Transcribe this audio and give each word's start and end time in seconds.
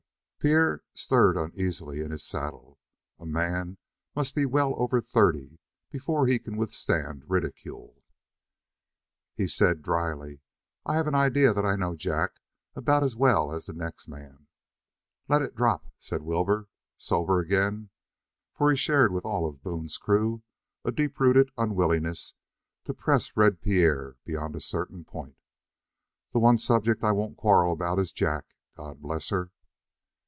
Pierre 0.43 0.81
stirred 0.95 1.37
uneasily 1.37 1.99
in 1.99 2.09
his 2.09 2.23
saddle. 2.25 2.79
A 3.19 3.27
man 3.27 3.77
must 4.15 4.33
be 4.33 4.47
well 4.47 4.73
over 4.75 4.99
thirty 4.99 5.59
before 5.91 6.25
he 6.25 6.39
can 6.39 6.57
withstand 6.57 7.25
ridicule. 7.29 8.01
He 9.35 9.45
said 9.47 9.83
dryly: 9.83 10.41
"I've 10.83 11.05
an 11.05 11.13
idea 11.13 11.53
that 11.53 11.63
I 11.63 11.75
know 11.75 11.95
Jack's 11.95 12.39
about 12.73 13.03
as 13.03 13.15
well 13.15 13.53
as 13.53 13.67
the 13.67 13.73
next 13.73 14.07
man." 14.07 14.47
"Let 15.27 15.43
it 15.43 15.53
drop," 15.55 15.85
said 15.99 16.23
Wilbur, 16.23 16.69
sober 16.97 17.39
again, 17.39 17.91
for 18.55 18.71
he 18.71 18.77
shared 18.77 19.11
with 19.13 19.25
all 19.25 19.47
of 19.47 19.61
Boone's 19.61 19.97
crew 19.99 20.41
a 20.83 20.91
deep 20.91 21.19
rooted 21.19 21.51
unwillingness 21.55 22.33
to 22.85 22.95
press 22.95 23.37
Red 23.37 23.61
Pierre 23.61 24.15
beyond 24.25 24.55
a 24.55 24.59
certain 24.59 25.05
point. 25.05 25.37
"The 26.33 26.39
one 26.39 26.57
subject 26.57 27.03
I 27.03 27.11
won't 27.11 27.37
quarrel 27.37 27.71
about 27.73 27.99
is 27.99 28.11
Jack, 28.11 28.55
God 28.75 29.03
bless 29.03 29.29
her." 29.29 29.51